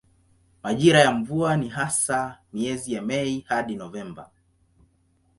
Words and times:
Majira 0.63 0.99
ya 0.99 1.11
mvua 1.11 1.57
ni 1.57 1.69
hasa 1.69 2.39
miezi 2.53 2.93
ya 2.93 3.01
Mei 3.01 3.39
hadi 3.47 3.75
Novemba. 3.75 4.29